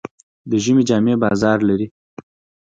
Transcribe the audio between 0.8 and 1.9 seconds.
جامې بازار لري.